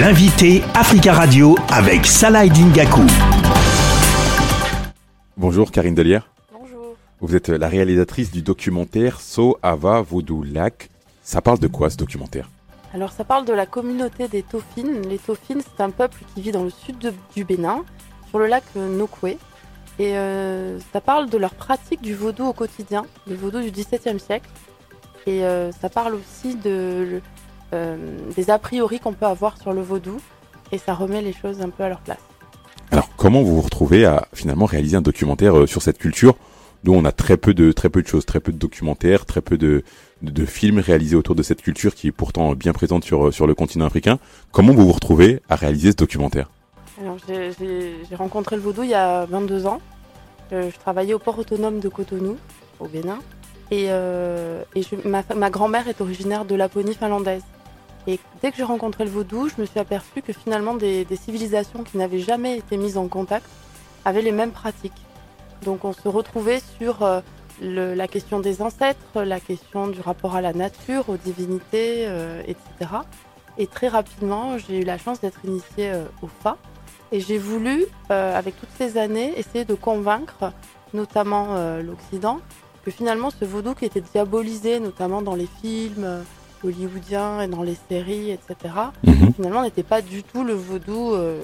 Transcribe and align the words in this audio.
L'invité 0.00 0.62
Africa 0.74 1.12
Radio 1.12 1.54
avec 1.70 2.06
Salah 2.06 2.46
Dingaku. 2.48 3.02
Bonjour 5.36 5.70
Karine 5.70 5.94
Delière. 5.94 6.30
Bonjour. 6.52 6.96
Vous 7.20 7.36
êtes 7.36 7.48
la 7.48 7.68
réalisatrice 7.68 8.30
du 8.30 8.40
documentaire 8.42 9.20
So 9.20 9.58
Ava 9.62 10.00
Voodoo 10.00 10.42
Lac. 10.44 10.88
Ça 11.22 11.42
parle 11.42 11.58
de 11.58 11.66
quoi 11.68 11.90
ce 11.90 11.96
documentaire? 11.96 12.48
Alors 12.94 13.12
ça 13.12 13.24
parle 13.24 13.44
de 13.44 13.52
la 13.52 13.66
communauté 13.66 14.28
des 14.28 14.42
Tofines. 14.42 15.02
Les 15.08 15.18
Tofines, 15.18 15.60
c'est 15.60 15.82
un 15.82 15.90
peuple 15.90 16.18
qui 16.34 16.40
vit 16.40 16.52
dans 16.52 16.64
le 16.64 16.70
sud 16.70 16.98
de- 16.98 17.12
du 17.34 17.44
Bénin, 17.44 17.84
sur 18.30 18.38
le 18.38 18.46
lac 18.46 18.64
euh, 18.76 18.88
Nokoué. 18.96 19.36
Et 19.98 20.16
euh, 20.16 20.78
ça 20.92 21.00
parle 21.02 21.28
de 21.28 21.36
leur 21.36 21.54
pratique 21.54 22.00
du 22.00 22.14
vaudou 22.14 22.46
au 22.46 22.52
quotidien, 22.54 23.04
le 23.26 23.34
vaudou 23.34 23.60
du 23.60 23.70
XVIIe 23.70 24.18
siècle. 24.18 24.48
Et 25.26 25.44
euh, 25.44 25.70
ça 25.72 25.88
parle 25.90 26.14
aussi 26.14 26.56
de, 26.56 27.20
des 28.36 28.50
a 28.50 28.58
priori 28.58 29.00
qu'on 29.00 29.12
peut 29.12 29.26
avoir 29.26 29.60
sur 29.60 29.72
le 29.72 29.82
vaudou. 29.82 30.20
Et 30.72 30.78
ça 30.78 30.94
remet 30.94 31.20
les 31.20 31.32
choses 31.34 31.60
un 31.60 31.68
peu 31.68 31.82
à 31.84 31.88
leur 31.90 32.00
place. 32.00 32.18
Alors 32.90 33.08
comment 33.16 33.42
vous 33.42 33.56
vous 33.56 33.60
retrouvez 33.62 34.04
à 34.04 34.26
finalement 34.32 34.64
réaliser 34.66 34.96
un 34.96 35.02
documentaire 35.02 35.58
euh, 35.58 35.66
sur 35.66 35.82
cette 35.82 35.98
culture 35.98 36.34
dont 36.84 36.94
on 36.96 37.04
a 37.04 37.12
très 37.12 37.36
peu 37.36 37.54
de 37.54 37.72
très 37.72 37.88
peu 37.90 38.02
de 38.02 38.08
choses, 38.08 38.26
très 38.26 38.40
peu 38.40 38.52
de 38.52 38.58
documentaires, 38.58 39.24
très 39.26 39.40
peu 39.40 39.56
de, 39.56 39.84
de, 40.22 40.30
de 40.30 40.44
films 40.46 40.78
réalisés 40.78 41.14
autour 41.14 41.34
de 41.34 41.42
cette 41.42 41.62
culture 41.62 41.94
qui 41.94 42.08
est 42.08 42.12
pourtant 42.12 42.54
bien 42.54 42.72
présente 42.72 43.04
sur, 43.04 43.26
euh, 43.26 43.30
sur 43.30 43.46
le 43.46 43.54
continent 43.54 43.84
africain? 43.86 44.18
Comment 44.50 44.72
vous 44.72 44.86
vous 44.86 44.92
retrouvez 44.92 45.40
à 45.48 45.56
réaliser 45.56 45.90
ce 45.92 45.96
documentaire? 45.96 46.50
Alors, 47.00 47.16
j'ai- 47.28 47.52
rencontré 48.16 48.56
le 48.56 48.62
vaudou 48.62 48.82
il 48.82 48.90
y 48.90 48.94
a 48.94 49.24
22 49.26 49.66
ans. 49.66 49.80
Euh, 50.52 50.70
je 50.72 50.78
travaillais 50.78 51.14
au 51.14 51.18
port 51.18 51.38
autonome 51.38 51.80
de 51.80 51.88
Cotonou, 51.88 52.36
au 52.80 52.86
Bénin. 52.88 53.18
Et, 53.70 53.86
euh, 53.88 54.62
et 54.74 54.82
je- 54.82 55.08
ma, 55.08 55.22
ma 55.36 55.50
grand-mère 55.50 55.88
est 55.88 56.00
originaire 56.00 56.44
de 56.44 56.54
Laponie 56.54 56.94
finlandaise. 56.94 57.42
Et 58.06 58.18
dès 58.42 58.50
que 58.50 58.56
j'ai 58.56 58.62
rencontré 58.64 59.04
le 59.04 59.10
vaudou, 59.10 59.48
je 59.48 59.60
me 59.60 59.66
suis 59.66 59.78
aperçue 59.78 60.22
que 60.22 60.32
finalement 60.32 60.74
des, 60.74 61.06
civilisations 61.16 61.84
qui 61.84 61.98
n'avaient 61.98 62.18
jamais 62.18 62.58
été 62.58 62.76
mises 62.76 62.98
en 62.98 63.08
contact 63.08 63.46
avaient 64.04 64.22
les 64.22 64.32
mêmes 64.32 64.50
pratiques. 64.50 64.92
Donc 65.64 65.84
on 65.84 65.92
se 65.92 66.08
retrouvait 66.08 66.60
sur 66.78 67.02
euh, 67.02 67.20
la 67.60 68.08
question 68.08 68.40
des 68.40 68.60
ancêtres, 68.60 69.22
la 69.22 69.38
question 69.38 69.86
du 69.86 70.00
rapport 70.00 70.34
à 70.34 70.40
la 70.40 70.52
nature, 70.52 71.08
aux 71.08 71.16
divinités, 71.16 72.06
euh, 72.08 72.42
etc. 72.46 72.90
Et 73.58 73.68
très 73.68 73.86
rapidement, 73.86 74.58
j'ai 74.58 74.80
eu 74.80 74.84
la 74.84 74.98
chance 74.98 75.20
d'être 75.20 75.44
initiée 75.44 75.92
euh, 75.92 76.04
au 76.22 76.28
FA. 76.42 76.56
Et 77.12 77.20
j'ai 77.20 77.36
voulu, 77.36 77.84
avec 78.08 78.58
toutes 78.58 78.70
ces 78.78 78.96
années, 78.96 79.38
essayer 79.38 79.66
de 79.66 79.74
convaincre, 79.74 80.50
notamment 80.94 81.56
l'Occident, 81.82 82.40
que 82.86 82.90
finalement 82.90 83.28
ce 83.28 83.44
vaudou 83.44 83.74
qui 83.74 83.84
était 83.84 84.00
diabolisé, 84.00 84.80
notamment 84.80 85.20
dans 85.20 85.34
les 85.34 85.46
films 85.60 86.24
hollywoodiens 86.64 87.42
et 87.42 87.48
dans 87.48 87.62
les 87.62 87.76
séries, 87.88 88.30
etc., 88.30 88.74
Mhm. 89.04 89.34
finalement 89.34 89.62
n'était 89.62 89.82
pas 89.82 90.02
du 90.02 90.22
tout 90.22 90.44
le 90.44 90.54
vaudou 90.54 91.12
euh, 91.14 91.40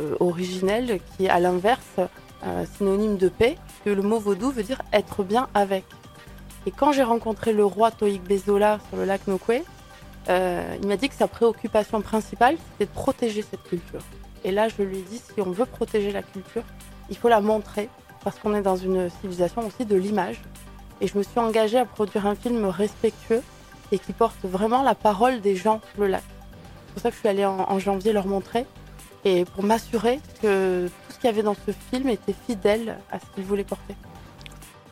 euh, 0.00 0.14
originel, 0.20 1.00
qui 1.16 1.26
est 1.26 1.28
à 1.30 1.40
l'inverse 1.40 1.96
euh, 2.44 2.64
synonyme 2.76 3.16
de 3.16 3.28
paix, 3.28 3.56
que 3.84 3.90
le 3.90 4.02
mot 4.02 4.18
vaudou 4.18 4.50
veut 4.50 4.62
dire 4.62 4.80
être 4.92 5.22
bien 5.24 5.48
avec. 5.54 5.84
Et 6.66 6.70
quand 6.70 6.92
j'ai 6.92 7.02
rencontré 7.02 7.52
le 7.52 7.64
roi 7.64 7.90
Toïk 7.90 8.22
Bezola 8.22 8.78
sur 8.88 8.98
le 8.98 9.04
lac 9.04 9.26
Nokwe, 9.26 9.62
euh, 10.28 10.76
il 10.82 10.86
m'a 10.88 10.96
dit 10.96 11.08
que 11.08 11.14
sa 11.14 11.26
préoccupation 11.28 12.00
principale, 12.02 12.56
c'était 12.72 12.84
de 12.90 12.94
protéger 12.94 13.42
cette 13.42 13.62
culture. 13.62 14.00
Et 14.44 14.52
là, 14.52 14.68
je 14.68 14.82
lui 14.82 14.98
ai 14.98 15.02
dit, 15.02 15.18
si 15.18 15.40
on 15.40 15.50
veut 15.50 15.64
protéger 15.64 16.12
la 16.12 16.22
culture, 16.22 16.62
il 17.10 17.16
faut 17.16 17.28
la 17.28 17.40
montrer, 17.40 17.88
parce 18.22 18.38
qu'on 18.38 18.54
est 18.54 18.62
dans 18.62 18.76
une 18.76 19.08
civilisation 19.20 19.66
aussi 19.66 19.84
de 19.86 19.96
l'image. 19.96 20.40
Et 21.00 21.06
je 21.06 21.16
me 21.16 21.22
suis 21.22 21.38
engagée 21.40 21.78
à 21.78 21.84
produire 21.86 22.26
un 22.26 22.34
film 22.34 22.66
respectueux 22.66 23.42
et 23.92 23.98
qui 23.98 24.12
porte 24.12 24.36
vraiment 24.44 24.82
la 24.82 24.94
parole 24.94 25.40
des 25.40 25.56
gens 25.56 25.80
sur 25.92 26.02
le 26.02 26.08
lac. 26.08 26.22
C'est 26.86 26.92
pour 26.94 27.02
ça 27.02 27.10
que 27.10 27.14
je 27.14 27.20
suis 27.20 27.28
allée 27.28 27.44
en, 27.44 27.60
en 27.68 27.78
janvier 27.78 28.12
leur 28.12 28.26
montrer, 28.26 28.66
et 29.24 29.44
pour 29.44 29.64
m'assurer 29.64 30.20
que 30.42 30.86
tout 30.86 31.12
ce 31.12 31.18
qu'il 31.18 31.26
y 31.26 31.32
avait 31.32 31.42
dans 31.42 31.56
ce 31.66 31.72
film 31.90 32.08
était 32.08 32.34
fidèle 32.46 32.98
à 33.10 33.18
ce 33.18 33.24
qu'ils 33.34 33.44
voulaient 33.44 33.64
porter. 33.64 33.94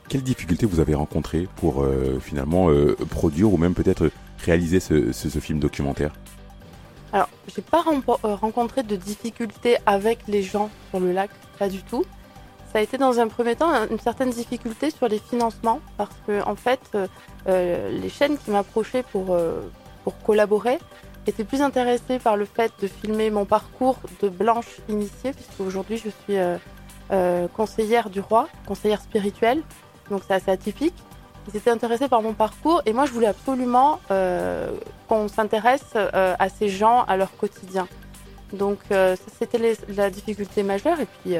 Quelles 0.08 0.22
difficultés 0.22 0.66
vous 0.66 0.78
avez 0.80 0.94
rencontrées 0.94 1.48
pour 1.56 1.82
euh, 1.82 2.20
finalement 2.20 2.70
euh, 2.70 2.96
produire 3.10 3.52
ou 3.52 3.56
même 3.56 3.74
peut-être 3.74 4.10
réaliser 4.44 4.78
ce, 4.78 5.12
ce, 5.12 5.28
ce 5.28 5.38
film 5.40 5.58
documentaire? 5.58 6.12
Alors, 7.12 7.28
j'ai 7.54 7.62
pas 7.62 7.84
euh, 7.88 8.34
rencontré 8.34 8.82
de 8.82 8.94
difficultés 8.94 9.78
avec 9.86 10.20
les 10.28 10.42
gens 10.42 10.70
sur 10.90 11.00
le 11.00 11.12
lac, 11.12 11.30
pas 11.58 11.68
du 11.68 11.82
tout. 11.82 12.04
Ça 12.76 12.80
a 12.80 12.82
été 12.82 12.98
dans 12.98 13.18
un 13.20 13.28
premier 13.28 13.56
temps 13.56 13.70
un- 13.70 13.88
une 13.88 13.98
certaine 13.98 14.28
difficulté 14.28 14.90
sur 14.90 15.08
les 15.08 15.18
financements, 15.18 15.80
parce 15.96 16.14
que 16.26 16.42
en 16.46 16.56
fait, 16.56 16.80
euh, 16.94 17.06
euh, 17.48 17.88
les 17.88 18.10
chaînes 18.10 18.36
qui 18.36 18.50
m'approchaient 18.50 19.02
pour, 19.02 19.30
euh, 19.30 19.62
pour 20.04 20.12
collaborer 20.22 20.78
étaient 21.26 21.44
plus 21.44 21.62
intéressées 21.62 22.18
par 22.18 22.36
le 22.36 22.44
fait 22.44 22.70
de 22.82 22.86
filmer 22.86 23.30
mon 23.30 23.46
parcours 23.46 23.96
de 24.20 24.28
blanche 24.28 24.66
initiée, 24.90 25.32
puisque 25.32 25.58
aujourd'hui 25.60 25.96
je 25.96 26.10
suis 26.10 26.36
conseillère 27.54 28.10
du 28.10 28.20
roi, 28.20 28.46
conseillère 28.66 29.00
spirituelle, 29.00 29.62
donc 30.10 30.20
c'est 30.28 30.34
assez 30.34 30.50
atypique. 30.50 30.96
Ils 31.48 31.56
étaient 31.56 31.70
intéressés 31.70 32.08
par 32.08 32.20
mon 32.20 32.34
parcours 32.34 32.82
et 32.84 32.92
moi 32.92 33.06
je 33.06 33.12
voulais 33.12 33.26
absolument 33.26 34.00
qu'on 35.08 35.28
s'intéresse 35.28 35.94
à 35.94 36.48
ces 36.50 36.68
gens, 36.68 37.04
à 37.04 37.16
leur 37.16 37.34
quotidien. 37.38 37.88
Donc 38.52 38.80
ça, 38.90 39.16
c'était 39.38 39.78
la 39.88 40.10
difficulté 40.10 40.62
majeure. 40.62 41.00
Et 41.00 41.06
puis, 41.06 41.36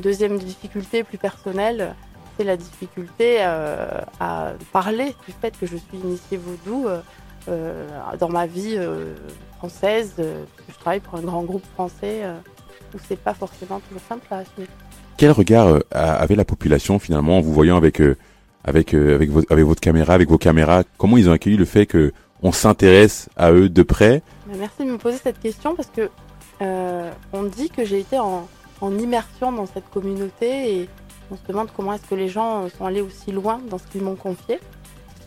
deuxième 0.00 0.38
difficulté 0.38 1.04
plus 1.04 1.18
personnelle, 1.18 1.94
c'est 2.36 2.44
la 2.44 2.56
difficulté 2.56 3.38
euh, 3.40 4.00
à 4.20 4.52
parler 4.72 5.14
du 5.26 5.32
fait 5.40 5.56
que 5.58 5.66
je 5.66 5.76
suis 5.76 5.98
initiée 6.04 6.38
vaudou 6.38 6.86
euh, 6.86 7.00
euh, 7.48 7.84
dans 8.20 8.28
ma 8.28 8.46
vie 8.46 8.74
euh, 8.76 9.14
française, 9.58 10.12
puisque 10.16 10.72
je 10.72 10.78
travaille 10.78 11.00
pour 11.00 11.16
un 11.16 11.22
grand 11.22 11.42
groupe 11.42 11.64
français 11.74 12.22
où 12.94 12.98
c'est 13.08 13.18
pas 13.18 13.34
forcément 13.34 13.80
toujours 13.80 14.02
simple 14.08 14.26
à 14.30 14.38
assumer. 14.38 14.66
Quel 15.16 15.32
regard 15.32 15.80
avait 15.90 16.36
la 16.36 16.44
population 16.44 16.98
finalement 17.00 17.38
en 17.38 17.40
vous 17.40 17.52
voyant 17.52 17.76
avec 17.76 18.00
avec 18.64 18.94
avec, 18.94 19.30
vo- 19.30 19.42
avec 19.50 19.64
votre 19.64 19.80
caméra, 19.80 20.14
avec 20.14 20.28
vos 20.28 20.38
caméras? 20.38 20.84
Comment 20.96 21.16
ils 21.16 21.28
ont 21.28 21.32
accueilli 21.32 21.56
le 21.56 21.64
fait 21.64 21.86
que 21.86 22.12
on 22.40 22.52
s'intéresse 22.52 23.28
à 23.36 23.50
eux 23.50 23.68
de 23.68 23.82
près? 23.82 24.22
Merci 24.46 24.84
de 24.86 24.92
me 24.92 24.96
poser 24.98 25.18
cette 25.20 25.40
question 25.40 25.74
parce 25.74 25.90
que 25.90 26.08
on 26.60 27.42
dit 27.42 27.68
que 27.68 27.84
j'ai 27.84 27.98
été 27.98 28.16
en, 28.18 28.46
en 28.80 28.96
immersion 28.98 29.52
dans 29.52 29.66
cette 29.66 29.88
communauté 29.90 30.80
et 30.80 30.88
on 31.30 31.36
se 31.36 31.42
demande 31.46 31.68
comment 31.76 31.92
est-ce 31.92 32.06
que 32.06 32.14
les 32.14 32.28
gens 32.28 32.68
sont 32.70 32.86
allés 32.86 33.00
aussi 33.00 33.32
loin 33.32 33.60
dans 33.68 33.78
ce 33.78 33.86
qu'ils 33.86 34.02
m'ont 34.02 34.16
confié. 34.16 34.60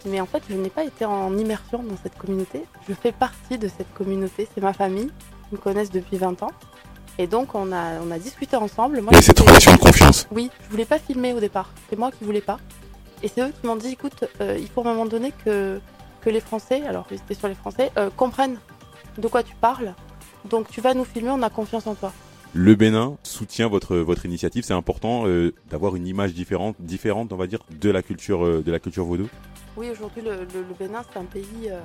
Mais 0.05 0.19
en 0.19 0.25
fait, 0.25 0.41
je 0.49 0.55
n'ai 0.55 0.69
pas 0.69 0.83
été 0.83 1.05
en 1.05 1.37
immersion 1.37 1.83
dans 1.83 1.97
cette 2.01 2.17
communauté. 2.17 2.63
Je 2.87 2.93
fais 2.93 3.11
partie 3.11 3.57
de 3.57 3.67
cette 3.67 3.93
communauté, 3.93 4.47
c'est 4.53 4.61
ma 4.61 4.73
famille. 4.73 5.09
Ils 5.51 5.55
me 5.55 5.57
connaissent 5.57 5.91
depuis 5.91 6.17
20 6.17 6.41
ans. 6.43 6.51
Et 7.19 7.27
donc, 7.27 7.53
on 7.53 7.71
a, 7.71 7.99
on 8.01 8.09
a 8.09 8.17
discuté 8.17 8.55
ensemble. 8.55 9.01
Moi, 9.01 9.13
a 9.13 9.21
cette 9.21 9.39
relation 9.39 9.73
de 9.73 9.77
confiance. 9.77 10.27
oui, 10.31 10.49
je 10.63 10.71
voulais 10.71 10.85
pas 10.85 10.97
filmer 10.97 11.33
au 11.33 11.39
départ. 11.39 11.69
C'est 11.89 11.97
moi 11.97 12.11
qui 12.11 12.23
voulais 12.23 12.41
pas. 12.41 12.57
Et 13.21 13.27
c'est 13.27 13.41
eux 13.41 13.53
qui 13.59 13.67
m'ont 13.67 13.75
dit, 13.75 13.89
écoute, 13.89 14.23
euh, 14.39 14.57
il 14.59 14.67
faut 14.67 14.81
à 14.81 14.85
un 14.85 14.93
moment 14.93 15.05
donné 15.05 15.31
que, 15.45 15.79
que 16.21 16.29
les 16.31 16.39
Français, 16.39 16.81
alors 16.87 17.05
j'étais 17.11 17.35
sur 17.35 17.47
les 17.47 17.53
Français, 17.53 17.91
euh, 17.97 18.09
comprennent 18.15 18.57
de 19.19 19.27
quoi 19.27 19.43
tu 19.43 19.53
parles. 19.55 19.93
Donc 20.45 20.69
tu 20.69 20.81
vas 20.81 20.95
nous 20.95 21.05
filmer, 21.05 21.29
on 21.29 21.43
a 21.43 21.49
confiance 21.51 21.85
en 21.85 21.93
toi. 21.93 22.11
Le 22.53 22.75
Bénin 22.75 23.17
soutient 23.23 23.69
votre 23.69 24.25
initiative. 24.25 24.65
C'est 24.65 24.73
important 24.73 25.25
euh, 25.25 25.53
d'avoir 25.69 25.95
une 25.95 26.05
image 26.05 26.33
différente, 26.33 26.75
différente, 26.79 27.31
on 27.31 27.37
va 27.37 27.47
dire, 27.47 27.59
de 27.69 27.89
la 27.89 28.01
culture 28.01 28.45
euh, 28.45 28.61
de 28.61 28.69
la 28.73 28.79
culture 28.79 29.05
vaudou. 29.05 29.29
Oui, 29.77 29.89
aujourd'hui, 29.89 30.21
le, 30.21 30.45
Bénin, 30.77 31.01
c'est 31.09 31.17
un 31.17 31.23
pays 31.23 31.69
euh, 31.69 31.79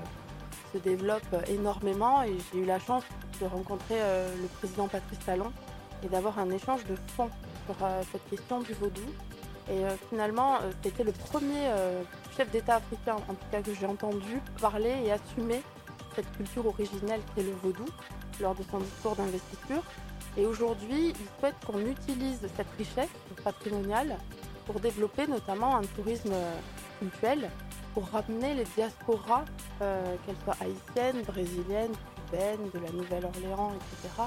qui 0.50 0.78
se 0.78 0.82
développe 0.82 1.36
énormément 1.48 2.24
et 2.24 2.32
j'ai 2.52 2.62
eu 2.62 2.64
la 2.64 2.80
chance 2.80 3.04
de 3.40 3.46
rencontrer 3.46 3.94
le 3.94 4.48
président 4.58 4.88
Patrice 4.88 5.20
Talon 5.20 5.52
et 6.02 6.08
d'avoir 6.08 6.36
un 6.40 6.50
échange 6.50 6.84
de 6.86 6.96
fond 7.16 7.30
sur 7.66 7.76
cette 8.10 8.28
question 8.28 8.60
du 8.60 8.72
vaudou. 8.72 9.02
Et 9.70 9.82
finalement, 10.08 10.58
c'était 10.82 11.04
le 11.04 11.12
premier 11.12 11.70
chef 12.36 12.50
d'État 12.50 12.76
africain, 12.76 13.16
en 13.28 13.34
tout 13.34 13.46
cas 13.52 13.60
que 13.60 13.74
j'ai 13.74 13.86
entendu 13.86 14.40
parler 14.60 14.94
et 15.04 15.12
assumer 15.12 15.62
cette 16.16 16.30
culture 16.36 16.66
originelle 16.66 17.20
qui 17.34 17.40
est 17.40 17.44
le 17.44 17.52
vaudou 17.62 17.84
lors 18.40 18.54
de 18.54 18.62
son 18.70 18.78
discours 18.78 19.16
d'investiture. 19.16 19.82
Et 20.36 20.46
aujourd'hui, 20.46 21.08
il 21.08 21.40
souhaite 21.40 21.54
qu'on 21.66 21.80
utilise 21.80 22.40
cette 22.56 22.66
richesse 22.78 23.10
patrimoniale 23.42 24.16
pour 24.66 24.80
développer 24.80 25.26
notamment 25.26 25.76
un 25.76 25.82
tourisme 25.82 26.32
euh, 26.32 26.58
culturel 26.98 27.50
pour 27.94 28.08
ramener 28.08 28.54
les 28.54 28.64
diasporas, 28.76 29.44
euh, 29.80 30.16
qu'elles 30.26 30.36
soient 30.44 30.56
haïtiennes, 30.60 31.22
brésiliennes, 31.22 31.92
cubaines, 32.26 32.70
de 32.74 32.78
la 32.78 32.90
Nouvelle-Orléans, 32.92 33.72
etc., 33.74 34.22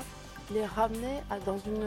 les 0.52 0.66
ramener 0.66 1.20
dans 1.46 1.58
une, 1.58 1.86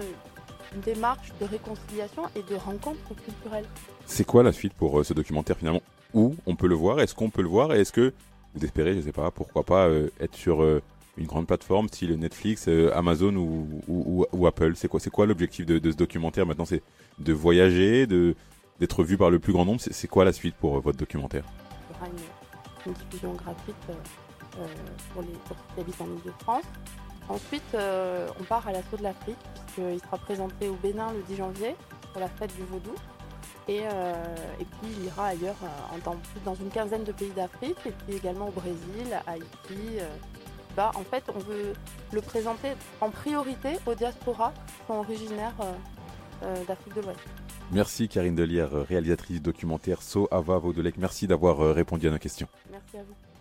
démarche 0.80 1.32
de 1.38 1.44
réconciliation 1.44 2.22
et 2.34 2.42
de 2.42 2.54
rencontre 2.54 3.14
culturelle. 3.26 3.66
C'est 4.06 4.24
quoi 4.24 4.42
la 4.42 4.52
suite 4.52 4.72
pour 4.72 4.98
euh, 4.98 5.04
ce 5.04 5.12
documentaire 5.12 5.58
finalement? 5.58 5.82
Où 6.14 6.34
on 6.46 6.56
peut 6.56 6.66
le 6.66 6.74
voir? 6.74 7.00
Est-ce 7.00 7.14
qu'on 7.14 7.28
peut 7.28 7.42
le 7.42 7.48
voir? 7.48 7.74
Et 7.74 7.80
est-ce 7.80 7.92
que 7.92 8.14
vous 8.54 8.64
espérez, 8.64 8.94
je 8.94 9.00
sais 9.00 9.12
pas, 9.12 9.30
pourquoi 9.30 9.64
pas 9.64 9.88
euh, 9.88 10.08
être 10.20 10.34
sur 10.34 10.62
euh, 10.62 10.82
une 11.16 11.26
grande 11.26 11.46
plateforme 11.46 11.88
style 11.88 12.14
Netflix, 12.18 12.66
euh, 12.68 12.90
Amazon 12.94 13.34
ou, 13.36 14.46
Apple 14.46 14.72
C'est 14.76 14.88
quoi, 14.88 15.00
c'est 15.00 15.10
quoi 15.10 15.26
l'objectif 15.26 15.66
de, 15.66 15.78
de 15.78 15.90
ce 15.90 15.96
documentaire 15.96 16.46
maintenant? 16.46 16.64
C'est 16.64 16.82
de 17.18 17.32
voyager, 17.32 18.06
de 18.06 18.34
d'être 18.80 19.04
vu 19.04 19.16
par 19.16 19.30
le 19.30 19.38
plus 19.38 19.52
grand 19.52 19.64
nombre? 19.64 19.80
C'est 19.80 20.08
quoi 20.08 20.24
la 20.24 20.32
suite 20.32 20.56
pour 20.56 20.76
euh, 20.76 20.80
votre 20.80 20.98
documentaire? 20.98 21.44
Il 21.90 21.94
y 21.94 21.98
aura 21.98 22.06
une, 22.86 22.94
diffusion 22.94 23.32
gratuite 23.34 23.76
euh, 23.90 24.66
pour 25.12 25.22
les 25.22 25.28
ceux 25.48 25.54
qui 25.74 25.80
habitent 25.80 26.00
en 26.00 26.06
Ile-de-France. 26.06 26.64
Ensuite, 27.28 27.76
on 27.76 28.44
part 28.44 28.66
à 28.66 28.72
l'assaut 28.72 28.96
de 28.96 29.04
l'Afrique, 29.04 29.36
puisqu'il 29.54 30.00
sera 30.00 30.18
présenté 30.18 30.68
au 30.68 30.74
Bénin 30.74 31.12
le 31.12 31.22
10 31.28 31.36
janvier 31.36 31.76
pour 32.10 32.20
la 32.20 32.28
fête 32.28 32.54
du 32.56 32.64
vaudou. 32.64 32.90
Et, 33.68 33.76
et, 33.76 34.64
puis 34.64 34.90
il 34.98 35.04
ira 35.04 35.26
ailleurs 35.26 35.54
dans, 36.04 36.16
dans, 36.44 36.54
une 36.56 36.68
quinzaine 36.68 37.04
de 37.04 37.12
pays 37.12 37.30
d'Afrique 37.30 37.76
et 37.86 37.92
puis 37.92 38.16
également 38.16 38.48
au 38.48 38.50
Brésil, 38.50 39.06
à 39.24 39.30
Haïti. 39.30 40.00
Bah, 40.76 40.90
en 40.94 41.04
fait, 41.04 41.24
on 41.34 41.38
veut 41.38 41.72
le 42.12 42.20
présenter 42.20 42.68
en 43.00 43.10
priorité 43.10 43.78
aux 43.86 43.94
diasporas 43.94 44.52
qui 44.66 44.86
sont 44.86 44.94
originaires 44.94 45.54
d'Afrique 46.66 46.94
de 46.94 47.02
l'Ouest. 47.02 47.20
Merci 47.70 48.08
Karine 48.08 48.34
Delière, 48.34 48.70
réalisatrice 48.72 49.40
documentaire 49.40 50.02
So 50.02 50.28
Ava 50.30 50.58
Vaudelec. 50.58 50.96
Merci 50.98 51.26
d'avoir 51.26 51.74
répondu 51.74 52.08
à 52.08 52.10
nos 52.10 52.18
questions. 52.18 52.48
Merci 52.70 52.98
à 52.98 53.02
vous. 53.02 53.31